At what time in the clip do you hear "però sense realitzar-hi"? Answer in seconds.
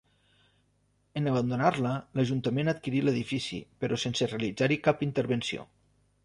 3.85-4.81